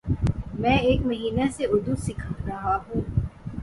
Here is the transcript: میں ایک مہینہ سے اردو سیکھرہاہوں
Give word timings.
میں 0.59 0.77
ایک 0.79 1.05
مہینہ 1.05 1.49
سے 1.55 1.65
اردو 1.65 1.95
سیکھرہاہوں 2.05 3.01